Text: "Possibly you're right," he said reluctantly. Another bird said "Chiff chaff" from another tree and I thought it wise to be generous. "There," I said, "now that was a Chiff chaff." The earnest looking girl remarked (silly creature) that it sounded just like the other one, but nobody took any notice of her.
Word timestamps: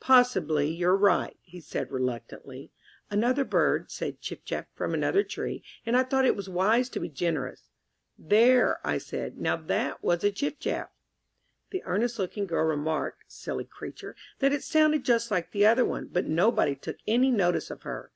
"Possibly 0.00 0.68
you're 0.68 0.96
right," 0.96 1.38
he 1.40 1.60
said 1.60 1.92
reluctantly. 1.92 2.72
Another 3.08 3.44
bird 3.44 3.88
said 3.88 4.20
"Chiff 4.20 4.44
chaff" 4.44 4.66
from 4.74 4.92
another 4.94 5.22
tree 5.22 5.62
and 5.86 5.96
I 5.96 6.02
thought 6.02 6.24
it 6.24 6.36
wise 6.48 6.88
to 6.88 6.98
be 6.98 7.08
generous. 7.08 7.70
"There," 8.18 8.84
I 8.84 8.98
said, 8.98 9.38
"now 9.38 9.54
that 9.54 10.02
was 10.02 10.24
a 10.24 10.32
Chiff 10.32 10.58
chaff." 10.58 10.90
The 11.70 11.84
earnest 11.84 12.18
looking 12.18 12.46
girl 12.46 12.64
remarked 12.64 13.26
(silly 13.28 13.64
creature) 13.64 14.16
that 14.40 14.52
it 14.52 14.64
sounded 14.64 15.04
just 15.04 15.30
like 15.30 15.52
the 15.52 15.66
other 15.66 15.84
one, 15.84 16.08
but 16.10 16.26
nobody 16.26 16.74
took 16.74 16.96
any 17.06 17.30
notice 17.30 17.70
of 17.70 17.82
her. 17.82 18.10